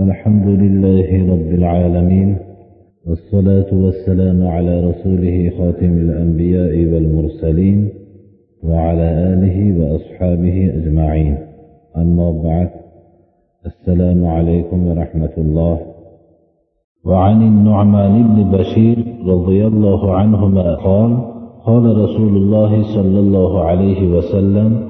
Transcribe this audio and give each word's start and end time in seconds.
الحمد 0.00 0.46
لله 0.46 1.32
رب 1.32 1.54
العالمين 1.54 2.36
والصلاة 3.06 3.66
والسلام 3.72 4.46
على 4.46 4.90
رسوله 4.90 5.50
خاتم 5.58 5.98
الأنبياء 5.98 6.94
والمرسلين 6.94 7.88
وعلى 8.62 9.02
آله 9.02 9.80
وأصحابه 9.80 10.70
أجمعين. 10.74 11.36
أما 11.96 12.30
بعد 12.30 12.70
السلام 13.66 14.26
عليكم 14.26 14.86
ورحمة 14.86 15.34
الله. 15.38 15.78
وعن 17.04 17.42
النعمان 17.42 18.22
بن 18.22 18.58
بشير 18.58 18.98
رضي 19.26 19.66
الله 19.66 20.14
عنهما 20.14 20.74
قال 20.74 21.18
قال 21.64 21.96
رسول 22.04 22.36
الله 22.36 22.82
صلى 22.82 23.18
الله 23.20 23.62
عليه 23.64 24.08
وسلم 24.08 24.88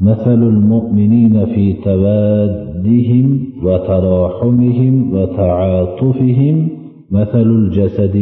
مثل 0.00 0.42
المؤمنين 0.42 1.46
في 1.46 1.72
توادهم 2.83 3.27
وتراحمهم 3.65 4.95
وتعاطفهم 5.15 6.57
مثل 7.11 7.47
الجسد 7.59 8.15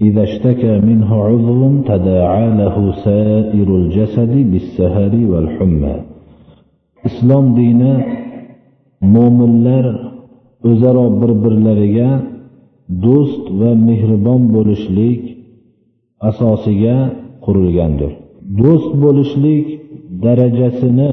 إذا 0.00 0.22
اشتكى 0.22 0.80
منه 0.88 1.14
عضو 1.14 1.82
تداعى 1.90 2.48
له 2.60 2.76
سائر 3.04 3.68
الجسد 3.80 4.32
بالسهر 4.50 5.12
والحمى 5.30 5.96
islom 7.08 7.46
dini 7.56 7.92
mo'minlar 9.14 9.84
o'zaro 10.70 11.06
bir 11.20 11.30
birlariga 11.42 12.10
do'st 13.06 13.44
va 13.60 13.70
mehribon 13.88 14.42
bo'lishlik 14.54 15.22
asosiga 16.30 16.96
qurilgandir 17.44 18.12
do'st 18.60 18.90
bo'lishlik 19.04 19.66
darajasini 20.24 21.12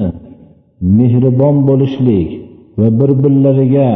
mehribon 0.99 1.55
bo'lishlik 1.69 2.29
va 2.78 2.88
bir 2.98 3.10
birlariga 3.22 3.90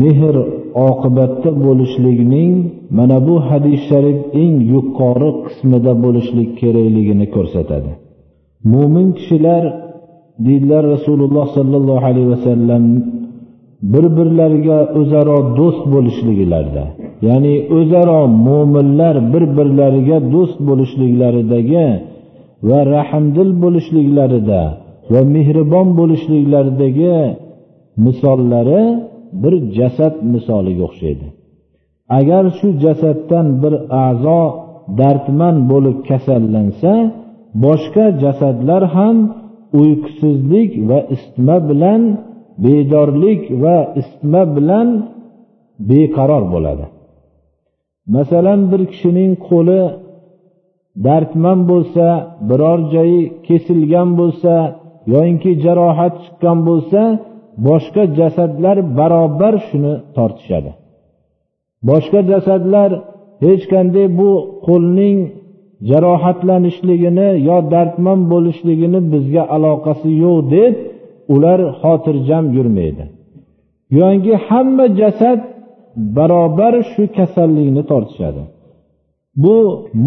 mehr 0.00 0.36
oqibatda 0.88 1.50
bo'lishlikning 1.66 2.52
mana 2.98 3.16
bu 3.26 3.34
hadis 3.48 3.80
sharif 3.90 4.18
eng 4.42 4.54
yuqori 4.74 5.30
qismida 5.44 5.92
bo'lishlik 6.04 6.50
kerakligini 6.60 7.26
ko'rsatadi. 7.34 7.90
Mo'min 8.72 9.08
kishilar 9.18 9.62
deydilar 10.46 10.82
rasululloh 10.94 11.46
sollallohu 11.56 12.04
alayhi 12.10 12.30
vasallam 12.34 12.84
bir 13.92 14.04
birlariga 14.16 14.78
o'zaro 15.00 15.38
do'st 15.58 15.82
bo'lishligilarda 15.94 16.84
ya'ni 17.28 17.54
o'zaro 17.78 18.20
mo'minlar 18.46 19.14
bir 19.32 19.44
birlariga 19.56 20.18
do'st 20.34 20.58
bo'lishliklaridagi 20.68 21.86
va 22.68 22.80
rahmdil 22.94 23.50
bo'lishliklarida 23.62 24.62
va 25.12 25.20
mehribon 25.34 25.88
bo'lishliklaridagi 25.98 27.16
misollari 28.06 28.82
bir 29.42 29.54
jasad 29.78 30.14
misoliga 30.32 30.82
o'xshaydi. 30.88 31.26
Agar 32.18 32.44
shu 32.58 32.68
jasaddan 32.84 33.46
bir 33.62 33.74
a'zo 34.06 34.42
dardmand 35.00 35.60
bo'lib 35.72 35.98
kasallansa 36.10 36.92
boshqa 37.64 38.04
jasadlar 38.22 38.82
ham 38.96 39.16
uyqusizlik 39.80 40.70
va 40.88 40.98
isitma 41.14 41.56
bilan 41.70 42.02
bedorlik 42.64 43.42
va 43.62 43.76
isitma 44.00 44.42
bilan 44.56 44.88
beqaror 45.90 46.44
bo'ladi. 46.54 46.86
Masalan 48.16 48.60
bir 48.70 48.82
kishining 48.92 49.32
qo'li 49.48 49.82
dardmand 51.06 51.62
bo'lsa 51.70 52.06
biror 52.48 52.78
joyi 52.94 53.22
kesilgan 53.46 54.08
bo'lsa 54.20 54.54
yoyinki 55.12 55.50
jarohat 55.64 56.14
chiqqan 56.24 56.58
bo'lsa 56.68 57.00
boshqa 57.66 58.02
jasadlar 58.18 58.76
barobar 58.98 59.54
shuni 59.68 59.94
tortishadi. 60.16 60.70
Boshqa 61.88 62.20
jasadlar 62.30 62.90
hech 63.44 63.64
qanday 63.72 64.06
bu 64.18 64.30
qo'lning 64.66 65.18
jarohatlanishligini 65.90 67.28
yo 67.48 67.58
dardmand 67.72 68.22
bo'lishligini 68.32 69.00
bizga 69.12 69.42
aloqasi 69.56 70.10
yo'q 70.24 70.38
deb 70.56 70.74
ular 71.34 71.60
xotirjam 71.80 72.44
yurmaydi. 72.56 73.04
Yoki 74.00 74.34
hamma 74.48 74.86
jasad 75.00 75.40
barobar 76.16 76.74
shu 76.92 77.02
kasallikni 77.16 77.82
tortishadi. 77.90 78.42
Bu 79.42 79.56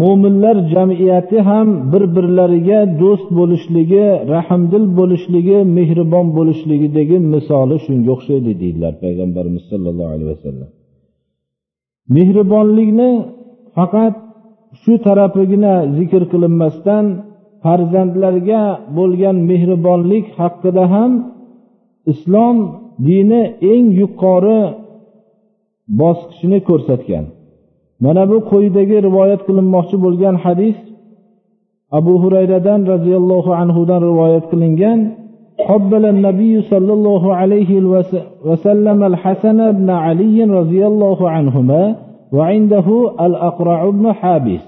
mo'minlar 0.00 0.56
jamiyati 0.74 1.38
ham 1.48 1.68
bir 1.92 2.02
birlariga 2.16 2.80
do'st 3.02 3.28
bo'lishligi 3.38 4.04
rahmdil 4.34 4.84
bo'lishligi 4.98 5.58
mehribon 5.78 6.26
bo'lishligidagi 6.38 7.16
misoli 7.34 7.76
shunga 7.86 8.10
o'xshaydi 8.16 8.52
deydilar 8.62 8.92
payg'ambarimiz 9.04 9.64
sollallohu 9.70 10.10
alayhi 10.14 10.30
vasallam. 10.34 10.68
Mehribonlikni 12.16 13.10
faqat 13.76 14.14
shu 14.82 14.92
tarafigina 15.06 15.74
zikr 15.98 16.22
qilinmasdan 16.32 17.04
farzandlarga 17.64 18.62
bo'lgan 18.98 19.36
mehribonlik 19.50 20.26
haqida 20.40 20.84
ham 20.94 21.12
islom 22.12 22.56
dini 23.08 23.42
eng 23.72 23.86
yuqori 24.00 24.60
bosqichini 26.00 26.58
ko'rsatgan. 26.68 27.24
Mana 28.04 28.22
bu 28.30 28.36
quyidagi 28.50 28.96
rivoyat 29.08 29.40
qilinmoqchi 29.48 29.96
bo'lgan 30.04 30.34
hadis 30.44 30.76
abu 31.98 32.12
hurayradan 32.22 32.80
roziyallohu 32.92 33.50
anhudan 33.62 34.00
rivoyat 34.10 34.44
qilingan 34.52 35.00
قبل 35.72 36.02
النبي 36.14 36.54
صلى 36.72 36.92
الله 36.92 37.34
عليه 37.34 37.70
وسلم 38.48 38.98
الحسن 39.10 39.58
بن 39.72 39.88
علي 39.90 40.44
رضي 40.44 40.82
الله 40.90 41.30
عنهما 41.30 41.82
وعنده 42.32 42.86
الأقرع 43.26 43.90
بن 43.90 44.12
حابس 44.12 44.64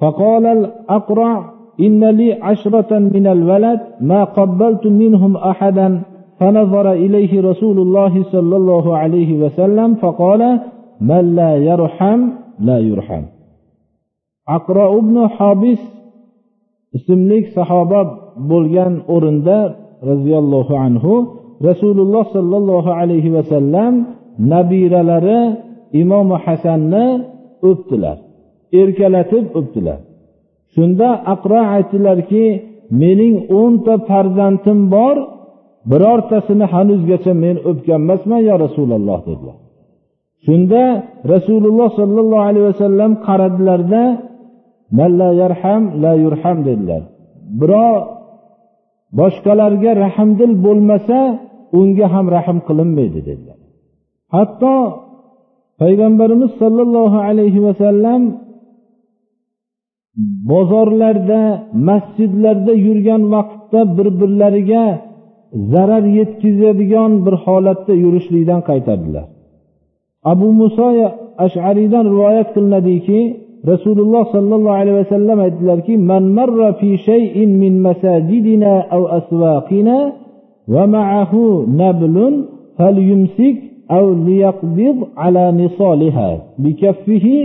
فقال 0.00 0.46
الأقرع 0.46 1.32
إن 1.80 2.04
لي 2.04 2.32
عشرة 2.32 2.98
من 2.98 3.26
الولد 3.26 3.80
ما 4.00 4.24
قبلت 4.24 4.86
منهم 4.86 5.36
أحدا 5.36 6.02
فنظر 6.38 6.92
إليه 6.92 7.32
رسول 7.42 7.78
الله 7.78 8.22
صلى 8.22 8.56
الله 8.56 8.96
عليه 8.96 9.30
وسلم 9.42 9.94
فقال 9.94 10.60
من 11.01 11.23
لا 11.35 11.51
يرحم 11.69 12.19
لا 12.59 12.77
يرحم 12.79 13.23
aqro 14.57 14.85
ibn 14.99 15.15
hobis 15.37 15.81
ismli 16.97 17.39
sahoba 17.55 18.01
bo'lgan 18.51 18.93
o'rinda 19.15 19.59
roziyallohu 20.09 20.73
anhu 20.85 21.13
rasululloh 21.69 22.23
sollallohu 22.35 22.91
alayhi 23.01 23.33
vasallam 23.37 23.93
nabiralari 24.53 25.41
imom 26.01 26.29
hasanni 26.45 27.07
o'pdilar 27.69 28.17
erkalatib 28.81 29.45
o'pdilar 29.59 29.99
shunda 30.75 31.09
aqro 31.33 31.59
aytdilarki 31.75 32.45
mening 33.01 33.35
o'nta 33.61 33.93
farzandim 34.09 34.79
bor 34.95 35.15
birortasini 35.91 36.65
hanuzgacha 36.73 37.33
men 37.43 37.55
o'pgan 37.69 37.99
emasman 38.05 38.41
yo 38.49 38.55
rasululloh 38.65 39.19
dedilar 39.29 39.57
Shunda 40.44 40.84
rasululloh 41.32 41.88
sollallohu 42.00 42.46
alayhi 42.48 42.66
vasallam 42.72 43.12
qaradilarda 43.26 44.04
la 45.20 45.30
yarham 45.42 45.82
la 46.02 46.12
yurham 46.24 46.58
dedilar. 46.68 47.02
Birov 47.60 47.96
boshqalarga 49.18 49.90
rahmdil 50.04 50.54
bo'lmasa 50.66 51.18
unga 51.80 52.06
ham 52.14 52.26
rahm 52.36 52.58
qilinmaydi 52.68 53.20
dedilar. 53.28 53.58
Hatto 54.34 54.74
payg'ambarimiz 55.80 56.50
sollallohu 56.62 57.18
alayhi 57.28 57.60
vasallam 57.66 58.22
bozorlarda 60.50 61.40
masjidlarda 61.88 62.72
yurgan 62.86 63.22
vaqtda 63.34 63.80
bir 63.96 64.08
birlariga 64.20 64.84
zarar 65.72 66.04
yetkazadigan 66.18 67.12
bir 67.24 67.34
holatda 67.44 67.92
yurishlikdan 68.04 68.60
qaytardilar. 68.68 69.26
Abu 70.32 70.48
muso 70.60 70.88
ashariydan 71.46 72.04
rivoyat 72.12 72.48
qilinadiki 72.54 73.20
rasululloh 73.70 74.24
sollallohu 74.34 74.78
alayhi 74.80 74.98
vasallam 75.02 75.38
aytdilarki 75.46 75.94
man 76.10 76.24
marra 76.38 76.68
fi 76.80 76.90
shay'in 77.08 77.50
min 77.62 77.74
masajidina 77.86 78.72
aw 78.96 79.02
aswaqina 79.18 79.96
va 80.74 80.84
ma'ahu 80.94 81.42
nablun 81.82 82.34
falyumsik 82.78 83.56
aw 83.98 84.04
liyaqbid 84.26 84.96
ala 85.24 85.44
nisaliha 85.60 86.28
bikaffihi 86.64 87.36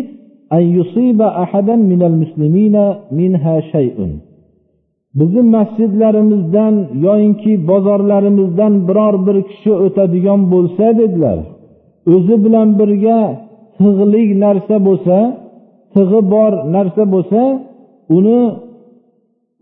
an 0.57 0.63
yusiba 0.77 1.27
ahadan 1.43 1.79
min 1.91 2.01
al-muslimina 2.09 2.85
minha 3.17 3.55
shay'un. 3.71 4.11
Bizni 5.19 5.43
masjidlarimizdan 5.55 6.73
yoyinki 7.05 7.51
bozorlarimizdan 7.69 8.73
biror 8.87 9.15
bir 9.25 9.37
kishi 9.49 9.71
o'tadigan 9.85 10.41
bo'lsa 10.53 10.85
dedilar. 10.99 11.39
O'zi 12.13 12.35
bilan 12.45 12.69
birga 12.79 13.19
tig'lik 13.77 14.29
narsa 14.43 14.75
bo'lsa 14.87 15.17
tig'i 15.93 16.21
bor 16.33 16.51
narsa 16.75 17.03
bo'lsa 17.13 17.41
uni 18.17 18.41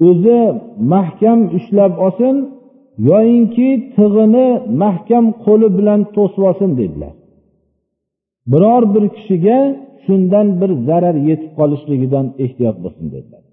o'zi 0.08 0.40
mahkam 0.94 1.40
ushlab 1.58 1.94
olsin 2.06 2.36
yoyinki 3.10 3.70
tig'ini 3.96 4.48
mahkam 4.84 5.26
qo'li 5.46 5.68
bilan 5.78 6.00
to'sib 6.16 6.42
olsin 6.50 6.70
dedilar. 6.80 7.14
Biror 8.52 8.84
bir 8.94 9.06
kishiga 9.16 9.60
shundan 10.04 10.48
bir 10.62 10.72
zarar 10.88 11.16
yetib 11.30 11.52
qolishligidan 11.60 12.26
ehtiyot 12.44 12.78
bo'lsin 12.84 13.06
dedilar. 13.16 13.44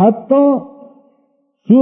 Hatto 0.00 0.42
shu 1.66 1.80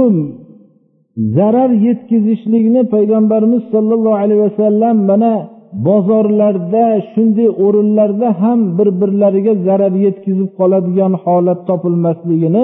zarar 1.37 1.71
yetkazishlikni 1.87 2.81
payg'ambarimiz 2.93 3.63
sollallohu 3.73 4.19
alayhi 4.23 4.43
vasallam 4.47 4.95
mana 5.11 5.33
bozorlarda 5.73 6.85
shunday 7.11 7.49
o'rinlarda 7.65 8.29
ham 8.41 8.59
bir 8.77 8.89
birlariga 9.01 9.53
zarar 9.67 9.93
yetkazib 10.05 10.49
qoladigan 10.59 11.13
holat 11.23 11.59
topilmasligini 11.69 12.63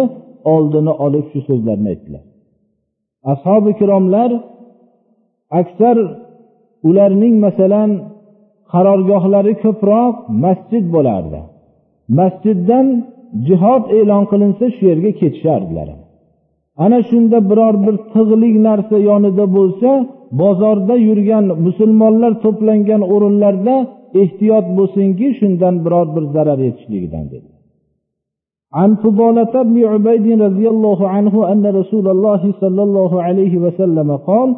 oldini 0.54 0.94
olib 1.06 1.25
shu 1.31 1.40
so'zlarni 1.48 1.88
aytdilar. 1.94 2.24
Ashobi 3.31 3.69
ikromlar 3.75 4.30
aksar 5.60 5.98
ularning 6.90 7.36
masalan 7.46 7.90
qarorgohlari 8.74 9.54
ko'proq 9.63 10.13
masjid 10.46 10.86
bo'lardi. 10.96 11.42
Masjiddan 12.19 12.88
jihod 13.48 13.84
e'lon 13.98 14.24
qilinsa 14.31 14.66
shu 14.75 14.84
yerga 14.92 15.12
ketishardilar. 15.22 15.90
ana 16.84 16.99
shunda 17.11 17.38
biror 17.50 17.75
bir 17.84 17.94
tig'lik 18.14 18.55
narsa 18.69 18.96
yonida 19.08 19.44
bo'lsa 19.56 19.90
bozorda 20.40 20.94
yurgan 21.08 21.44
musulmonlar 21.67 22.32
to'plangan 22.44 23.02
o'rinlarda 23.14 23.76
ehtiyot 24.22 24.67
bo'lsinki 24.78 25.26
shundan 25.38 25.75
biror 25.84 26.06
bir 26.14 26.25
zarar 26.34 26.58
yetishligidan 26.67 27.26
dedi 27.34 27.49
عن 28.81 28.90
فضالة 29.02 29.55
بن 29.62 29.84
عبيد 29.93 30.26
رضي 30.46 30.67
الله 30.75 31.08
عنه 31.08 31.52
أن 31.52 31.64
رسول 31.81 32.06
الله 32.14 32.43
صلى 32.62 32.82
الله 32.82 33.22
عليه 33.22 33.58
وسلم 33.64 34.17
قال 34.17 34.49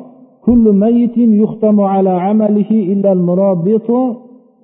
كل 0.47 0.65
ميت 0.85 1.17
يختم 1.43 1.81
على 1.81 2.11
عمله 2.11 2.71
إلا 2.93 3.13
المرابط 3.13 3.89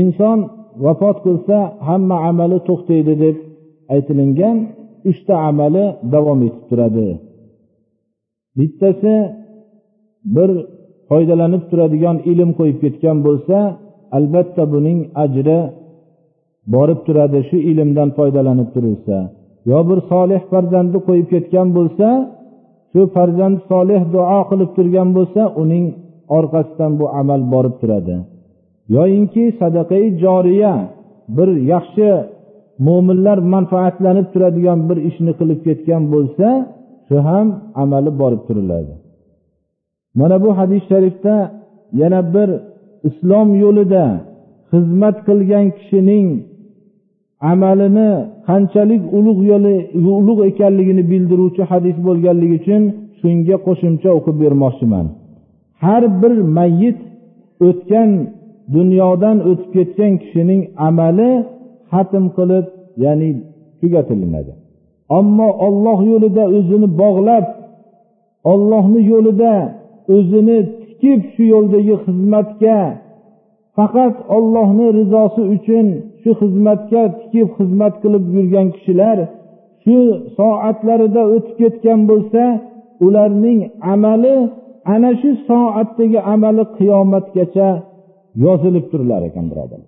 inson 0.00 0.38
vafot 0.84 1.16
qilsa 1.26 1.58
hamma 1.88 2.16
amali 2.30 2.58
to'xtaydi 2.68 3.14
deb 3.24 3.36
aytilingan 3.94 4.56
uchta 5.10 5.34
amali 5.48 5.84
davom 6.12 6.40
etib 6.48 6.64
turadi. 6.70 7.08
Bittasi 8.58 9.14
bir 10.36 10.50
foydalanib 11.08 11.62
turadigan 11.70 12.16
ilm 12.30 12.50
qo'yib 12.58 12.78
ketgan 12.84 13.18
bo'lsa 13.26 13.58
albatta 14.16 14.62
buning 14.72 14.98
ajri 15.24 15.60
borib 16.74 17.00
turadi 17.06 17.40
shu 17.48 17.56
ilmdan 17.70 18.08
foydalanib 18.18 18.68
turilsa. 18.74 19.16
Yo 19.70 19.78
bir 19.88 19.98
solih 20.10 20.40
farzandni 20.52 20.98
qo'yib 21.08 21.28
ketgan 21.34 21.68
bo'lsa 21.78 22.08
shu 22.92 23.00
farzand 23.14 23.58
solih 23.70 24.00
duo 24.14 24.40
qilib 24.50 24.70
turgan 24.76 25.08
bo'lsa 25.16 25.42
uning 25.62 25.84
orqasidan 26.36 26.92
bu 27.00 27.06
amal 27.20 27.42
borib 27.52 27.74
turadi. 27.80 28.16
Yoyinki 28.96 29.44
sadaqai 29.60 30.04
joriya 30.22 30.74
bir 31.36 31.48
yaxshi 31.72 32.08
mo'minlar 32.86 33.38
manfaatlanib 33.54 34.26
turadigan 34.32 34.78
bir 34.88 34.98
ishni 35.08 35.32
qilib 35.38 35.60
ketgan 35.66 36.02
bo'lsa 36.12 36.48
shu 37.08 37.16
ham 37.28 37.46
amali 37.82 38.10
borib 38.20 38.42
turiladi. 38.48 38.94
Mana 40.18 40.36
bu 40.44 40.50
hadis 40.58 40.82
sharifda 40.90 41.36
yana 42.00 42.20
bir 42.34 42.48
islom 43.08 43.48
yo'lida 43.64 44.04
xizmat 44.72 45.16
qilgan 45.28 45.66
kishining 45.78 46.28
amalini 47.52 48.10
qanchalik 48.48 49.02
ulug' 49.18 49.42
yo'li 49.50 49.76
ulug' 50.20 50.42
ekanligini 50.50 51.02
bildiruvchi 51.10 51.62
hadis 51.70 51.96
bo'lganligi 52.06 52.56
uchun 52.60 52.82
shunga 53.20 53.56
qo'shimcha 53.66 54.10
o'qib 54.18 54.36
bermoqchiman. 54.42 55.06
Har 55.84 56.02
bir 56.20 56.34
mayit 56.56 56.98
o'tgan 57.68 58.10
dunyodan 58.74 59.36
o'tib 59.50 59.70
ketgan 59.74 60.12
kishining 60.22 60.62
amali 60.88 61.32
xatm 61.92 62.24
qilib 62.36 62.66
ya'ni 63.04 63.30
tugatilinadi 63.80 64.52
ammo 65.18 65.48
olloh 65.66 65.98
yo'lida 66.12 66.44
o'zini 66.58 66.88
bog'lab 67.02 67.46
ollohni 68.52 69.00
yo'lida 69.12 69.54
o'zini 70.14 70.58
tikib 70.80 71.20
shu 71.32 71.42
yo'ldagi 71.54 71.94
xizmatga 72.04 72.78
faqat 73.76 74.14
ollohni 74.36 74.86
rizosi 74.98 75.42
uchun 75.56 75.86
shu 76.22 76.30
xizmatga 76.40 77.02
tikib 77.20 77.48
xizmat 77.56 77.94
qilib 78.02 78.24
yurgan 78.36 78.68
kishilar 78.76 79.18
shu 79.82 79.96
soatlarida 80.36 81.22
o'tib 81.34 81.54
ketgan 81.60 82.00
bo'lsa 82.10 82.42
ularning 83.06 83.60
amali 83.92 84.36
ana 84.94 85.10
shu 85.20 85.30
soatdagi 85.48 86.20
amali 86.34 86.64
qiyomatgacha 86.78 87.68
yozilib 88.44 88.84
turilar 88.90 89.22
ekan 89.28 89.46
birodar. 89.50 89.80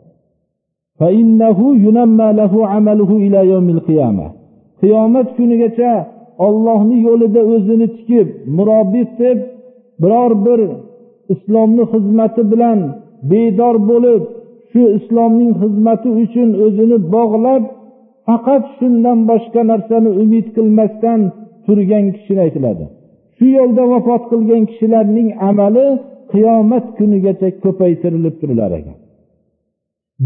Qiyomat 4.80 5.28
kunigacha 5.36 5.92
ollohni 6.46 6.96
yo'lida 7.08 7.42
o'zini 7.54 7.86
tikib 7.96 8.28
murobbiy 8.56 9.06
deb 9.20 9.38
biror 10.02 10.32
bir 10.46 10.60
islomni 11.34 11.84
xizmati 11.92 12.42
bilan 12.52 12.78
bedor 13.30 13.76
bo'lib 13.90 14.22
shu 14.70 14.82
islomning 14.98 15.52
xizmati 15.60 16.08
uchun 16.22 16.48
o'zini 16.64 16.98
bog'lab 17.14 17.62
faqat 18.26 18.64
shundan 18.78 19.18
boshqa 19.30 19.60
narsani 19.70 20.10
umid 20.22 20.46
qilmasdan 20.56 21.20
turgan 21.64 22.04
kishini 22.14 22.40
aytiladi. 22.46 22.84
Shu 23.38 23.46
yo'lda 23.58 23.82
vafot 23.92 24.22
qilgan 24.30 24.62
kishilarning 24.70 25.28
amali 25.48 25.86
qiyomat 26.32 26.86
kunigacha 26.98 27.48
ko'paytirilib 27.64 28.34
turilar 28.40 28.72
ekan. 28.80 28.96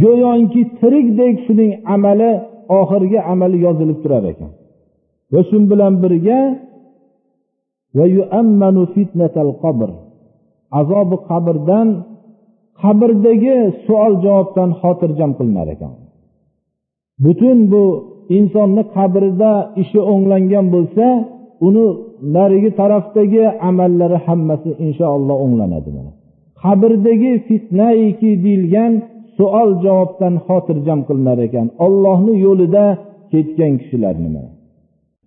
Go'yoki 0.03 0.62
tirikdek 0.81 1.35
shuning 1.47 1.73
amali 1.94 2.31
oxirgi 2.81 3.19
amali 3.32 3.59
yozilib 3.67 3.99
turar 4.03 4.25
ekan. 4.32 4.50
Va 5.32 5.41
shu 5.49 5.56
bilan 5.70 5.94
birga 6.03 6.41
azobi 10.81 11.17
qabrdan 11.29 11.88
qabrdagi 12.82 13.56
savol 13.85 14.12
javobdan 14.25 14.70
xotirjam 14.81 15.31
qilinar 15.38 15.69
ekan. 15.75 15.93
Butun 17.25 17.58
bu 17.73 17.85
insonni 18.38 18.82
qabrida 18.97 19.53
ishi 19.82 20.00
o'nglangan 20.12 20.67
bo'lsa 20.75 21.06
uni 21.67 21.87
narigi 22.37 22.71
tarafdagi 22.81 23.43
amallari 23.69 24.19
hammasi 24.27 24.71
inshaalloh 24.87 25.37
o'nglanadi 25.45 25.91
qabrdagi 26.63 27.33
fitnaiki 27.49 28.31
deyilgan 28.45 28.93
savol 29.37 29.71
javobdan 29.85 30.35
xotirjam 30.47 31.01
qilinar 31.09 31.39
ekan. 31.47 31.67
Ollohni 31.87 32.35
yo'lida 32.47 32.85
ketgan 33.33 33.73
kishilar 33.81 34.17
nima 34.25 34.45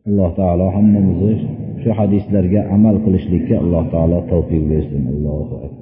alloh 0.08 0.30
taolo 0.40 0.68
hammamizni 0.76 1.34
shu 1.82 1.90
hadislarga 2.00 2.62
amal 2.76 2.96
qilishlikka 3.06 3.56
alloh 3.64 3.84
taolo 3.94 4.18
tavfiq 4.32 4.64
bersin. 4.72 5.02
Allohu 5.14 5.56
akbar. 5.66 5.75